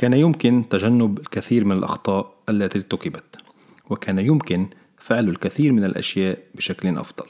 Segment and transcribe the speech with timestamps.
[0.00, 3.36] كان يمكن تجنب الكثير من الأخطاء التي ارتكبت
[3.90, 4.66] وكان يمكن
[4.98, 7.26] فعل الكثير من الأشياء بشكل أفضل.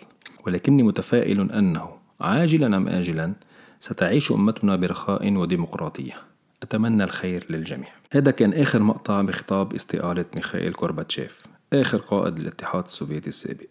[0.46, 1.88] ولكني متفائل أنه
[2.20, 3.32] عاجلا أم آجلا
[3.80, 6.14] ستعيش أمتنا برخاء وديمقراطية.
[6.62, 7.88] أتمنى الخير للجميع.
[8.12, 13.66] هذا كان آخر مقطع بخطاب استقالة ميخائيل كورباتشيف آخر قائد الاتحاد السوفيتي السابق.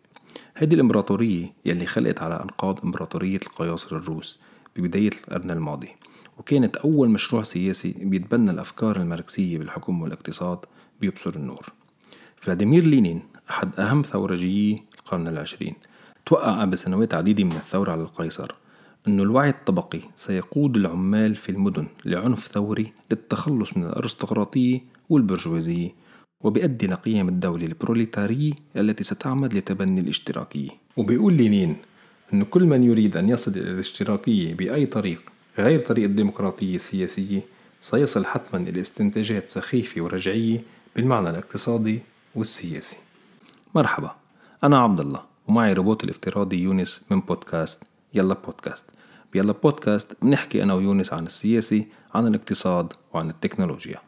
[0.56, 4.40] هذه الإمبراطورية يلي خلقت على أنقاض إمبراطورية القياصر الروس
[4.76, 5.99] ببداية القرن الماضي.
[6.40, 10.60] وكانت أول مشروع سياسي بيتبنى الأفكار الماركسية بالحكم والاقتصاد
[11.02, 11.66] بيبصر النور.
[12.36, 15.74] فلاديمير لينين أحد أهم ثورجيي القرن العشرين
[16.26, 18.52] توقع قبل سنوات عديدة من الثورة على القيصر
[19.08, 24.80] أن الوعي الطبقي سيقود العمال في المدن لعنف ثوري للتخلص من الأرستقراطية
[25.10, 25.90] والبرجوازية
[26.42, 30.70] وبيؤدي لقيم الدولة البروليتارية التي ستعمد لتبني الاشتراكية.
[30.98, 31.76] وبيقول لينين
[32.34, 35.22] أن كل من يريد أن يصل إلى الاشتراكية بأي طريق
[35.58, 37.42] غير طريق الديمقراطية السياسية
[37.82, 40.62] سيصل حتما إلى استنتاجات سخيفة ورجعية
[40.96, 42.00] بالمعنى الاقتصادي
[42.36, 42.98] والسياسي.
[43.76, 44.16] مرحبا
[44.64, 47.84] أنا عبد الله ومعي روبوت الافتراضي يونس من بودكاست
[48.14, 48.86] يلا بودكاست.
[49.34, 54.02] بيلا بودكاست بنحكي أنا ويونس عن السياسي عن الاقتصاد وعن التكنولوجيا.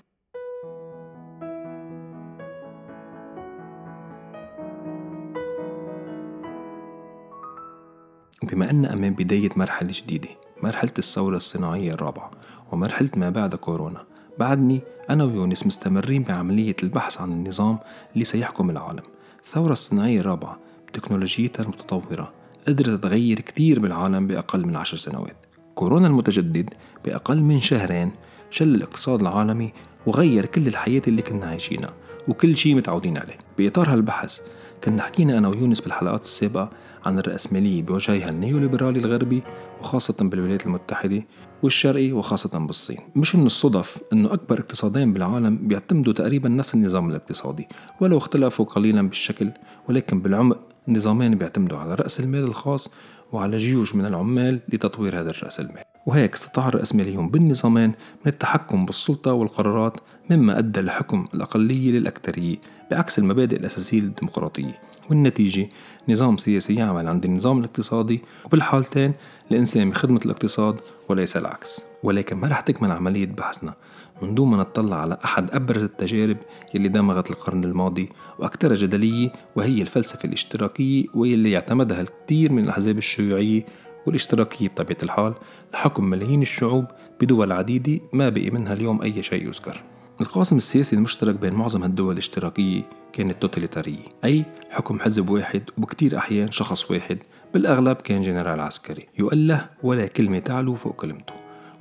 [8.43, 10.29] بما أن أمام بداية مرحلة جديدة
[10.63, 12.31] مرحلة الثورة الصناعية الرابعة
[12.71, 14.03] ومرحلة ما بعد كورونا.
[14.39, 17.77] بعدني أنا ويونس مستمرين بعملية البحث عن النظام
[18.13, 19.03] اللي سيحكم العالم.
[19.43, 22.31] الثورة الصناعية الرابعة بتكنولوجيتها المتطورة
[22.67, 25.35] قدرت تغير كتير بالعالم بأقل من عشر سنوات.
[25.75, 26.69] كورونا المتجدد
[27.05, 28.11] بأقل من شهرين
[28.49, 29.73] شل الاقتصاد العالمي
[30.05, 31.93] وغير كل الحياة اللي كنا عايشينها
[32.27, 33.37] وكل شيء متعودين عليه.
[33.57, 34.39] بإطار هالبحث
[34.83, 36.69] كنا حكينا أنا ويونس بالحلقات السابقة
[37.05, 39.43] عن الرأسمالية بوجهها النيوليبرالي الغربي
[39.79, 41.23] وخاصة بالولايات المتحدة
[41.63, 42.97] والشرقي وخاصة بالصين.
[43.15, 47.67] مش من الصدف أنه أكبر اقتصادين بالعالم بيعتمدوا تقريبا نفس النظام الاقتصادي
[48.01, 49.51] ولو اختلفوا قليلا بالشكل
[49.89, 52.89] ولكن بالعمق النظامين بيعتمدوا على رأس المال الخاص
[53.31, 55.83] وعلى جيوش من العمال لتطوير هذا الرأس المال.
[56.05, 59.97] وهيك استطاع الرأسماليون بالنظامين من التحكم بالسلطة والقرارات
[60.29, 62.57] مما أدى لحكم الأقلية للأكثرية
[62.91, 64.81] بعكس المبادئ الأساسية للديمقراطية.
[65.11, 65.69] والنتيجة.
[66.09, 69.13] نظام سياسي يعمل عند النظام الاقتصادي وبالحالتين
[69.51, 70.75] الإنسان بخدمة الاقتصاد
[71.09, 71.85] وليس العكس.
[72.03, 73.73] ولكن ما رح تكمل عملية بحثنا.
[74.21, 76.37] من دون ما نطلع على أحد أبرز التجارب
[76.73, 83.65] يلي دمغت القرن الماضي وأكثر جدلية وهي الفلسفة الاشتراكية واللي يعتمدها الكثير من الأحزاب الشيوعية
[84.05, 85.33] والاشتراكية بطبيعة الحال
[85.73, 86.85] لحكم ملايين الشعوب
[87.21, 89.83] بدول عديدة ما بقي منها اليوم أي شيء يذكر.
[90.21, 96.51] القاسم السياسي المشترك بين معظم هالدول الاشتراكية كانت توتاليتارية أي حكم حزب واحد وبكتير أحيان
[96.51, 97.17] شخص واحد
[97.53, 101.33] بالأغلب كان جنرال عسكري يؤله ولا كلمة تعلو فوق كلمته.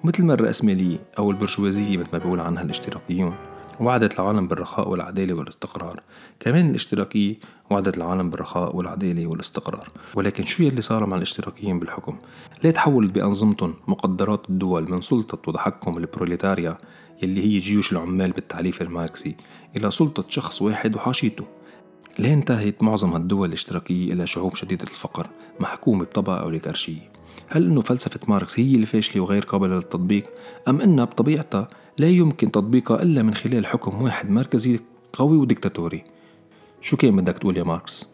[0.05, 3.35] مثل ما الرأسمالية أو البرجوازية مثل ما بيقول عنها الاشتراكيون
[3.81, 6.01] وعدت العالم بالرخاء والعدالة والاستقرار.
[6.41, 7.37] كمان الاشتراكية
[7.71, 9.89] وعدت العالم بالرخاء والعدالة والاستقرار.
[10.15, 12.19] ولكن شو يلي صار مع الاشتراكيين بالحكم؟
[12.65, 16.79] ليه تحولت بأنظمتهم مقدرات الدول من سلطة وتحكم البروليتاريا
[17.23, 19.37] يلي هي جيوش العمال بالتعريف الماركسي
[19.77, 21.45] إلى سلطة شخص واحد وحاشيته.
[22.19, 25.27] ليه انتهت معظم هالدول الاشتراكية إلى شعوب شديدة الفقر
[25.61, 27.11] محكومة بطبقة أوليغارشية.
[27.49, 30.25] هل أنه فلسفة ماركس هي الفاشلة وغير قابلة للتطبيق
[30.69, 34.81] أم أنها بطبيعتها لا يمكن تطبيقها إلا من خلال حكم واحد مركزي
[35.13, 36.05] قوي وديكتاتوري؟
[36.81, 38.07] شو كان بدك تقول يا ماركس؟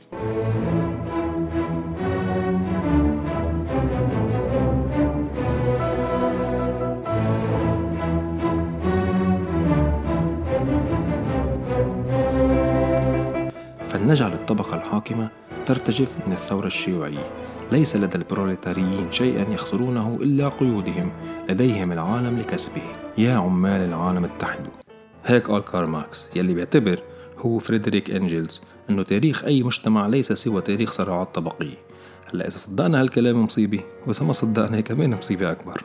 [14.06, 15.28] فلنجعل الطبقة الحاكمة
[15.66, 17.30] ترتجف من الثورة الشيوعية.
[17.72, 21.10] ليس لدى البروليتاريين شيئا يخسرونه إلا قيودهم
[21.48, 22.82] لديهم العالم لكسبه.
[23.18, 24.72] يا عمال العالم اتحدوا.
[25.24, 26.28] هيك قال كارل ماركس.
[26.36, 27.02] يلي بيعتبر
[27.38, 31.76] هو وفريدريك إنجلز إنه تاريخ أي مجتمع ليس سوى تاريخ صراعات طبقية.
[32.34, 35.84] هلأ إذا صدقنا هالكلام مصيبة وإذا ما صدقنا كمان مصيبة أكبر.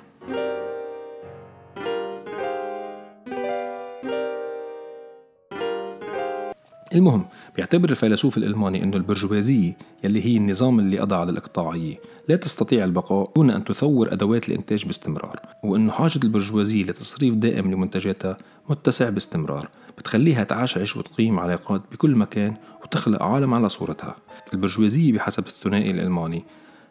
[6.96, 11.96] المهم بيعتبر الفيلسوف الألماني أنه البرجوازية يلي هي النظام اللي قضى على الإقطاعية
[12.30, 18.38] لا تستطيع البقاء دون أن تثور أدوات الإنتاج باستمرار وأنه حاجة البرجوازية لتصريف دائم لمنتجاتها
[18.70, 19.68] متسع باستمرار
[19.98, 24.16] بتخليها تعشعش وتقيم علاقات بكل مكان وتخلق عالم على صورتها.
[24.54, 26.44] البرجوازية بحسب الثنائي الألماني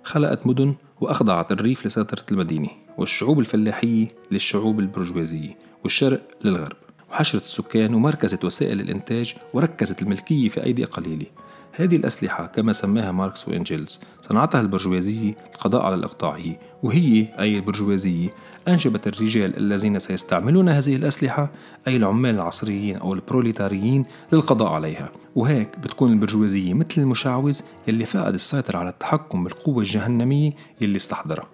[0.04, 2.68] خلقت مدن وأخضعت الريف لسيطرة المدينة
[2.98, 6.76] والشعوب الفلاحية للشعوب البرجوازية والشرق للغرب.
[7.10, 11.26] وحشرت السكان ومركزت وسائل الإنتاج وركزت الملكية في أيدي قليلة.
[11.72, 18.28] هذه الأسلحة كما سماها ماركس وإنجلز صنعتها البرجوازية للقضاء على الإقطاعية وهي أي البرجوازية
[18.68, 21.50] أنجبت الرجال الذين سيستعملون هذه الأسلحة
[21.88, 25.12] أي العمال العصريين أو البروليتاريين للقضاء عليها.
[25.34, 31.48] وهيك بتكون البرجوازية مثل المشعوذ يلي فقد السيطرة على التحكم بالقوة الجهنمية يلي استحضرها.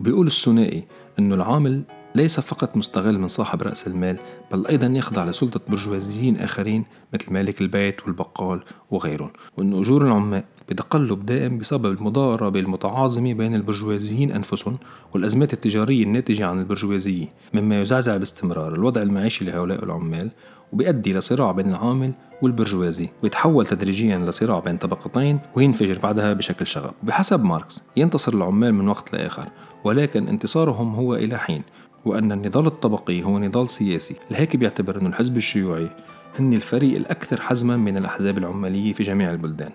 [0.00, 0.84] وبيقول الثنائي
[1.18, 1.82] أنه العامل
[2.14, 4.16] ليس فقط مستغل من صاحب رأس المال
[4.52, 6.84] بل أيضا يخضع لسلطة برجوازيين آخرين
[7.14, 8.60] مثل مالك البيت والبقال
[8.90, 9.30] وغيرهم.
[9.56, 14.78] وأن أجور العمال بتقلب دائم بسبب المضاربة المتعاظمة بين البرجوازيين أنفسهم
[15.14, 20.30] والأزمات التجارية الناتجة عن البرجوازية مما يزعزع باستمرار الوضع المعيشي لهؤلاء العمال
[20.72, 22.12] وبيؤدي لصراع بين العامل
[22.42, 26.92] والبرجوازي ويتحول تدريجيا لصراع بين طبقتين وينفجر بعدها بشكل شغب.
[27.02, 29.48] بحسب ماركس ينتصر العمال من وقت لآخر
[29.84, 31.62] ولكن انتصارهم هو إلى حين.
[32.04, 35.90] وأن النضال الطبقي هو نضال سياسي لهيك بيعتبر أن الحزب الشيوعي
[36.38, 39.72] هن الفريق الأكثر حزما من الأحزاب العمالية في جميع البلدان.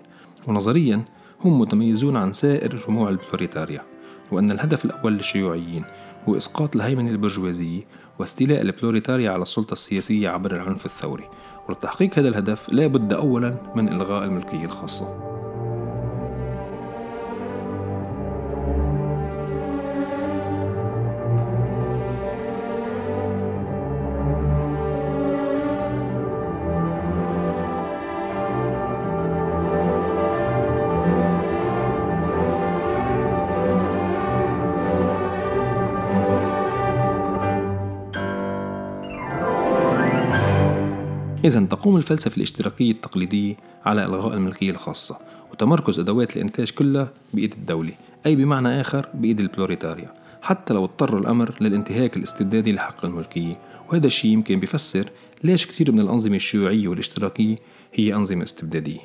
[0.48, 1.04] ونظريا
[1.44, 3.82] هم متميزون عن سائر جموع البروليتاريا
[4.32, 5.84] وأن الهدف الأول للشيوعيين
[6.28, 7.82] هو إسقاط الهيمنة البرجوازية
[8.18, 11.24] واستيلاء البلوريتاريا على السلطة السياسية عبر العنف الثوري.
[11.68, 15.35] ولتحقيق هذا الهدف لا بد أولا من إلغاء الملكية الخاصة.
[41.46, 45.18] إذا تقوم الفلسفة الاشتراكية التقليدية على إلغاء الملكية الخاصة
[45.52, 47.92] وتمركز أدوات الإنتاج كلها بإيد الدولة
[48.26, 53.58] أي بمعنى آخر بإيد البروليتاريا حتى لو اضطر الأمر للانتهاك الاستبدادي لحق الملكية.
[53.88, 55.10] وهذا الشيء يمكن بيفسر
[55.44, 57.56] ليش كثير من الأنظمة الشيوعية والاشتراكية
[57.94, 59.00] هي أنظمة استبدادية.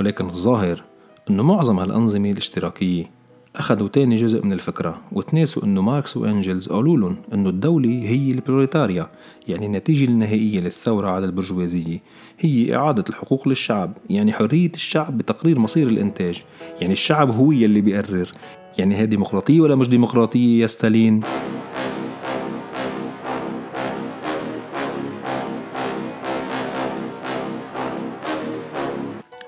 [0.00, 0.82] ولكن الظاهر
[1.30, 3.10] أنه معظم هالأنظمة الاشتراكية
[3.56, 9.10] أخذوا تاني جزء من الفكرة وتناسوا أنه ماركس وأنجلز قالوا لهم أنه الدولة هي البروليتاريا
[9.48, 11.98] يعني النتيجة النهائية للثورة على البرجوازية
[12.38, 16.42] هي إعادة الحقوق للشعب يعني حرية الشعب بتقرير مصير الإنتاج
[16.80, 18.32] يعني الشعب هو يلي بيقرر
[18.78, 21.20] يعني هي ديمقراطية ولا مش ديمقراطية يا ستالين؟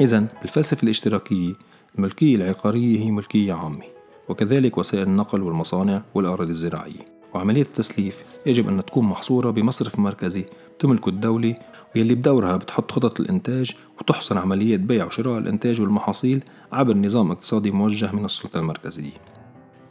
[0.00, 1.54] إذا بالفلسفة الاشتراكية
[1.98, 3.84] الملكية العقارية هي ملكية عامة
[4.28, 7.12] وكذلك وسائل النقل والمصانع والأراضي الزراعية.
[7.34, 10.44] وعملية التسليف يجب أن تكون محصورة بمصرف مركزي
[10.78, 11.54] تملكه الدولة
[11.96, 18.12] واللي بدورها بتحط خطط الإنتاج وتحصر عمليات بيع وشراء الإنتاج والمحاصيل عبر نظام اقتصادي موجه
[18.12, 19.12] من السلطة المركزية.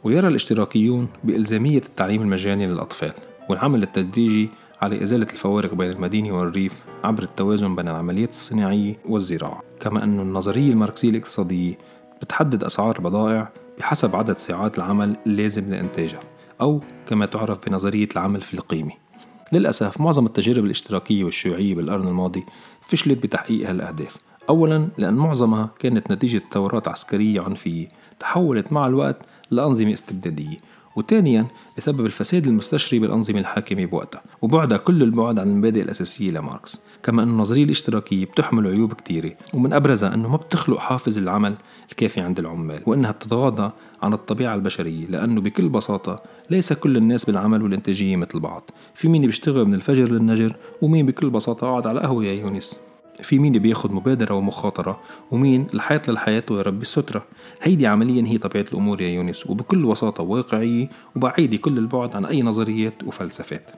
[0.04, 3.12] ويرى الاشتراكيون بإلزامية التعليم المجاني للأطفال
[3.50, 4.48] والعمل التدريجي
[4.82, 9.62] على إزالة الفوارق بين المدينة والريف عبر التوازن بين العمليات الصناعية والزراعة.
[9.80, 11.78] كما أن النظرية الماركسية الاقتصادية
[12.22, 16.20] بتحدد أسعار البضائع بحسب عدد ساعات العمل اللازم لإنتاجها
[16.60, 18.92] أو كما تعرف بنظرية العمل في القيمة.
[19.52, 22.44] للأسف معظم التجارب الاشتراكية والشيوعية بالقرن الماضي
[22.80, 24.16] فشلت بتحقيق هالأهداف.
[24.48, 27.88] أولا لأن معظمها كانت نتيجة ثورات عسكرية عنفية
[28.20, 29.18] تحولت مع الوقت
[29.50, 30.56] لأنظمة استبدادية.
[30.96, 31.46] وثانيا
[31.78, 36.80] بسبب الفساد المستشري بالأنظمة الحاكمة بوقتها وبعدها كل البعد عن المبادئ الأساسية لماركس.
[37.02, 41.54] كما أن النظرية الاشتراكية بتحمل عيوب كتيرة ومن أبرزها أنه ما بتخلق حافز العمل
[41.90, 43.72] الكافي عند العمال وأنها بتتغاضى
[44.02, 48.70] عن الطبيعة البشرية لأنه بكل بساطة ليس كل الناس بالعمل والإنتاجية مثل بعض.
[48.94, 52.78] في مين بيشتغل من الفجر للنجر ومين بكل بساطة قاعد على قهوة يا يونس؟
[53.22, 55.00] في مين بياخد مبادرة ومخاطرة
[55.30, 57.24] ومين الحياة للحياة ويربي السترة.
[57.62, 62.42] هيدي عمليا هي طبيعة الأمور يا يونس وبكل بساطة واقعية وبعيدة كل البعد عن أي
[62.42, 63.70] نظريات وفلسفات.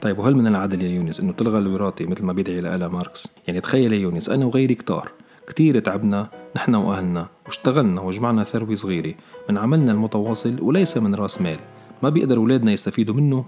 [0.00, 3.60] طيب وهل من العدل يا يونس إنه تلغى الوراثة مثل ما بيدعي لها ماركس؟ يعني
[3.60, 5.10] تخيل يا يونس أنا وغيري كتار
[5.48, 9.14] كتير تعبنا نحن وأهلنا واشتغلنا وجمعنا ثروة صغيرة
[9.50, 11.58] من عملنا المتواصل وليس من رأس مال.
[12.02, 13.44] ما بيقدر أولادنا يستفيدوا منه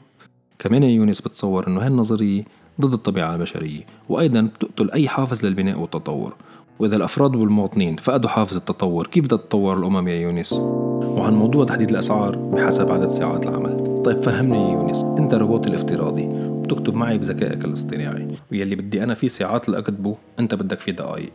[0.61, 2.45] كمان يونس بتصور أنه هالنظرية
[2.81, 6.35] ضد الطبيعة البشرية وأيضا بتقتل أي حافز للبناء والتطور.
[6.79, 11.90] وإذا الأفراد والمواطنين فقدوا حافز التطور كيف بدها تتطور الأمم يا يونس؟ وعن موضوع تحديد
[11.90, 14.02] الأسعار بحسب عدد ساعات العمل.
[14.05, 19.29] طيب فهمني يا يونس أنت روبوت الافتراضي وبتكتب معي بذكائك الاصطناعي ويلي بدي أنا فيه
[19.29, 21.33] ساعات لأكتبه أنت بدك فيه دقايق.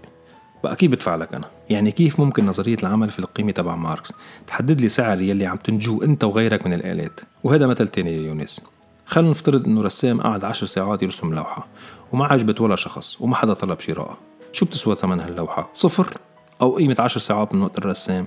[0.64, 4.14] بقى كيف بدفع لك أنا؟ يعني كيف ممكن نظرية العمل في القيمة تبع ماركس
[4.48, 8.62] تحدد لي سعر يلي عم تنجوه أنت وغيرك من الآلات؟ وهذا مثل تاني يا يونس.
[9.06, 11.68] خلينا نفترض إنه رسام قعد عشر ساعات يرسم لوحة
[12.12, 14.18] وما عجبت ولا شخص وما حدا طلب شرائها
[14.52, 16.18] شو بتسوى ثمن هاللوحة؟ صفر
[16.62, 18.26] أو قيمة عشر ساعات من وقت الرسام؟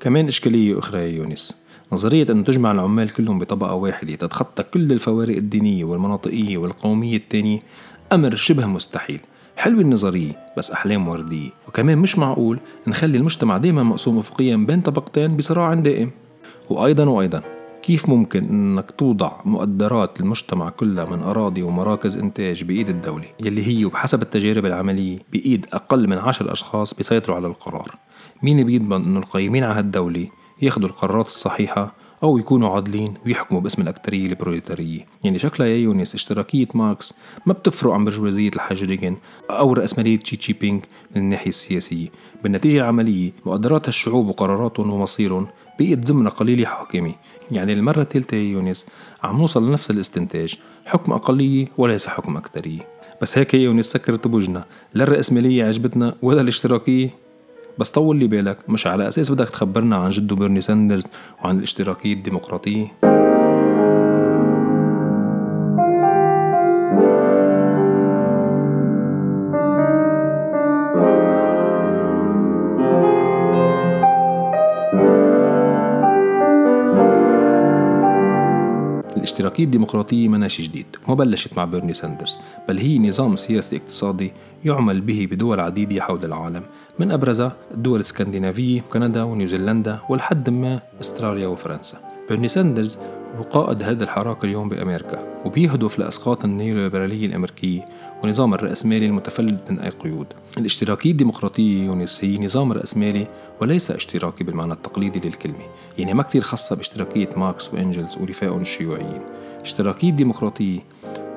[0.00, 1.52] كمان إشكالية أخرى يا يونس.
[1.92, 7.60] نظرية أنه تجمع العمال كلهم بطبقة واحدة تتخطى كل الفوارق الدينية والمناطقية والقومية التانية
[8.12, 9.20] أمر شبه مستحيل.
[9.56, 11.50] حلوة النظرية بس أحلام وردية.
[11.68, 16.10] وكمان مش معقول نخلي المجتمع دايما مقسوم أفقيا بين طبقتين بصراع دائم.
[16.70, 17.42] وأيضا وأيضا
[17.86, 23.84] كيف ممكن إنك توضع مقدرات المجتمع كلها من أراضي ومراكز إنتاج بإيد الدولة يلي هي
[23.84, 27.94] وبحسب التجارب العملية بإيد أقل من عشر أشخاص بيسيطروا على القرار؟
[28.42, 30.28] مين بيضمن إنه القايمين على هالدولة
[30.62, 36.68] ياخدوا القرارات الصحيحة أو يكونوا عادلين ويحكموا باسم الأكترية البروليتارية؟ يعني شكلها يا يونس اشتراكية
[36.74, 37.14] ماركس
[37.46, 39.16] ما بتفرق عن برجوازية الحاج ريغن
[39.50, 40.80] أو رأسمالية شي جين بينغ
[41.16, 42.08] من الناحية السياسية.
[42.42, 45.46] بالنتيجة العملية مقدرات الشعوب وقراراتهم ومصيرهم
[45.78, 47.14] بقيت زمرة قليلة حاكمة
[47.50, 48.86] يعني المرة الثالثة يونس
[49.22, 50.54] عم نوصل لنفس الاستنتاج.
[50.86, 52.80] حكم أقلية وليس حكم أكترية
[53.22, 54.64] بس هيك يا يونس سكرت بوجنا
[54.94, 57.10] لا الرأسمالية عجبتنا ولا الاشتراكية.
[57.78, 61.04] بس طول لي بالك مش على أساس بدك تخبرنا عن جدو بيرني ساندرز
[61.44, 63.15] وعن الاشتراكية الديمقراطية.
[79.26, 82.38] الاشتراكية الديمقراطية شيء جديد وما بلشت مع بيرني ساندرز.
[82.68, 84.32] بل هي نظام سياسي اقتصادي
[84.64, 86.62] يعمل به بدول عديدة حول العالم
[86.98, 91.98] من أبرزها الدول الاسكندنافية وكندا ونيوزيلندا ولحد ما أستراليا وفرنسا.
[92.28, 92.98] بيرني ساندرز
[93.36, 97.84] هو قائد هذا الحراك اليوم بأمريكا وبيهدف لإسقاط النيوليبرالية الأمريكية
[98.24, 100.26] ونظام الرأسمالي المتفلت من أي قيود.
[100.58, 103.26] الاشتراكية الديمقراطية يونس هي نظام رأسمالي
[103.60, 105.66] وليس اشتراكي بالمعنى التقليدي للكلمة
[105.98, 109.20] يعني ما كثير خصها باشتراكية ماركس وإنجلز ورفاقهم الشيوعيين.
[109.56, 110.80] الاشتراكية الديمقراطية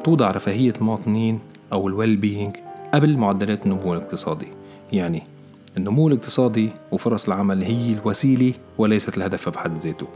[0.03, 1.39] توضع رفاهية المواطنين
[1.74, 2.55] أو ال well-being
[2.94, 4.48] قبل معدلات النمو الاقتصادي
[4.91, 5.24] يعني
[5.77, 10.08] النمو الاقتصادي وفرص العمل هي الوسيلة وليست الهدف بحد ذاته.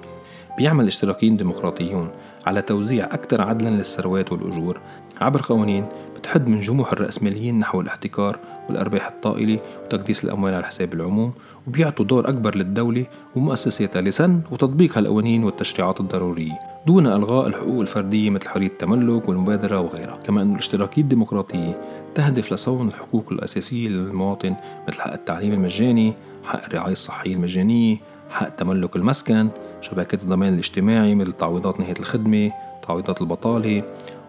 [0.58, 2.10] بيعمل اشتراكيين ديمقراطيون
[2.46, 4.80] على توزيع أكثر عدلا للثروات والأجور.
[5.22, 11.34] عبر قوانين بتحد من جموح الرأسماليين نحو الاحتكار والأرباح الطائلة وتكديس الأموال على حساب العموم
[11.68, 13.06] وبيعطوا دور أكبر للدولة
[13.36, 20.20] ومؤسساتها لسن وتطبيق هالقوانين والتشريعات الضرورية دون إلغاء الحقوق الفردية مثل حرية التملك والمبادرة وغيرها.
[20.24, 21.82] كما أن الاشتراكية الديمقراطية
[22.16, 24.56] تهدف لصون الحقوق الأساسية للمواطن
[24.88, 27.98] مثل حق التعليم المجاني حق الرعاية الصحية المجانية
[28.30, 29.50] حق تملك المسكن
[29.84, 32.52] شبكات الضمان الاجتماعي مثل تعويضات نهاية الخدمة
[32.88, 33.84] تعويضات البطالة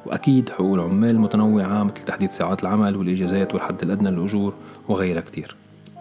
[0.07, 4.55] وأكيد حقوق العمال المتنوعة مثل تحديد ساعات العمل والإجازات والحد الأدنى للأجور
[4.89, 5.57] وغيرها كتير.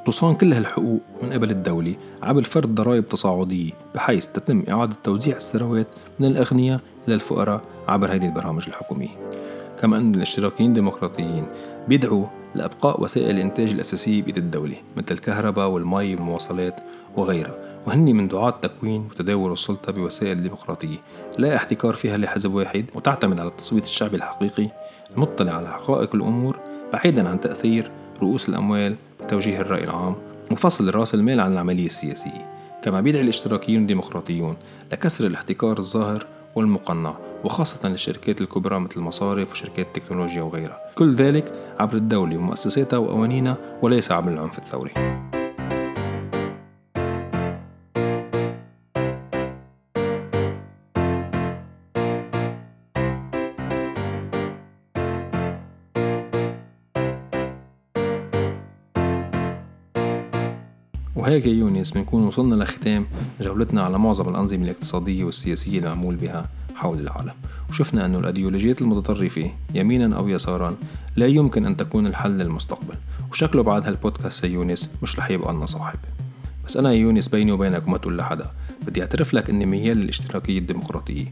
[0.06, 5.88] تصان كل هالحقوق من قبل الدولة عبر فرض ضرائب تصاعدية بحيث تتم إعادة توزيع الثروات
[6.20, 9.43] من الأغنياء إلى الفقراء عبر هذه البرامج الحكومية.
[9.84, 11.46] كما أن الاشتراكيين الديمقراطيين
[11.88, 12.26] بيدعوا
[12.56, 16.80] لإبقاء وسائل الإنتاج الأساسية بيد الدولة مثل الكهرباء والمي والمواصلات
[17.16, 17.56] وغيرها.
[17.88, 20.98] وهن من دعاة تكوين وتداول السلطة بوسائل ديمقراطية
[21.38, 24.70] لا احتكار فيها لحزب واحد وتعتمد على التصويت الشعبي الحقيقي
[25.16, 26.60] المطلع على حقائق الأمور
[26.94, 30.16] بعيدا عن تأثير رؤوس الأموال بتوجيه الرأي العام
[30.52, 32.52] وفصل رأس المال عن العملية السياسية.
[32.84, 34.56] كما بيدعي الاشتراكيون الديمقراطيون
[34.92, 36.26] لكسر الاحتكار الظاهر
[36.56, 40.80] والمقنع وخاصة للشركات الكبرى مثل المصارف وشركات التكنولوجيا وغيرها.
[40.96, 44.92] كل ذلك عبر الدولة ومؤسساتها وقوانينها وليس عبر العنف الثوري.
[61.16, 63.08] وهيك يا يونس بنكون وصلنا لختام
[63.42, 66.50] جولتنا على معظم الأنظمة الاقتصادية والسياسية المعمول بها.
[66.84, 67.34] حول العالم.
[67.70, 70.76] وشفنا أن الأيديولوجيات المتطرفة يمينا أو يسارا
[71.16, 72.96] لا يمكن أن تكون الحل للمستقبل.
[73.32, 76.00] وشكله بعد هالبودكاست يا يونس مش رح يبقى لنا صاحب.
[76.66, 78.52] بس أنا يا يونس بيني وبينك وما تقول لحدا.
[78.88, 81.26] بدي أعترف لك إني ميال للاشتراكية الديمقراطية.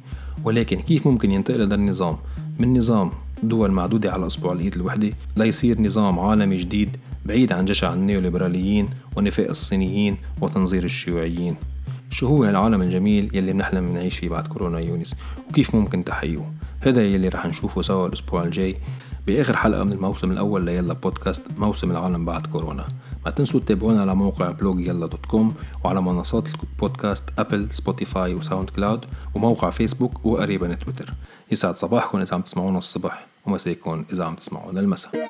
[0.43, 2.17] ولكن كيف ممكن ينتقل هذا النظام؟
[2.59, 3.11] من نظام
[3.43, 9.49] دول معدودة على أصبع الإيد الوحدة ليصير نظام عالمي جديد بعيد عن جشع النيوليبراليين ونفاق
[9.49, 11.55] الصينيين وتنظير الشيوعيين.
[12.11, 15.15] شو هو هالعالم الجميل يلي بنحلم نعيش فيه بعد كورونا يونس؟
[15.49, 18.75] وكيف ممكن تحقيقه؟ هذا يلي رح نشوفه سوا الأسبوع الجاي.
[19.27, 22.87] بآخر حلقة من الموسم الأول ليلا بودكاست موسم العالم بعد كورونا.
[23.25, 25.53] ما تنسوا تتابعونا على موقع blog يلا dot com
[25.83, 31.13] وعلى منصات البودكاست أبل سبوتيفاي وساوند كلاود وموقع فيسبوك وقريبا تويتر.
[31.51, 35.29] يسعد صباحكم إذا عم تسمعونا الصبح ومساكم إذا عم تسمعونا المساء.